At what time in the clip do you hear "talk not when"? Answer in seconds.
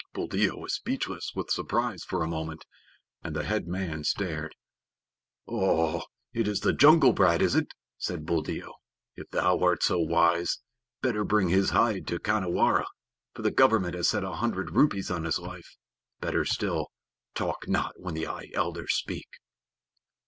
17.35-18.15